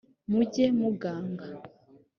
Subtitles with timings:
[0.31, 1.47] mujye muganga